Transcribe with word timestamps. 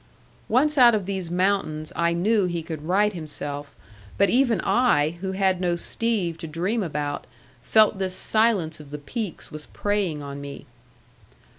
Once 0.49 0.79
out 0.79 0.95
of 0.95 1.05
these 1.05 1.29
mountains, 1.29 1.93
I 1.95 2.13
knew 2.13 2.47
he 2.47 2.63
could 2.63 2.81
right 2.87 3.13
himself; 3.13 3.75
but 4.17 4.31
even 4.31 4.59
I, 4.61 5.11
who 5.21 5.33
had 5.33 5.61
no 5.61 5.75
Steve 5.75 6.39
to 6.39 6.47
dream 6.47 6.81
about, 6.81 7.27
felt 7.61 7.99
this 7.99 8.15
silence 8.15 8.79
of 8.79 8.89
the 8.89 8.97
peaks 8.97 9.51
was 9.51 9.67
preying 9.67 10.23
on 10.23 10.41
me. 10.41 10.65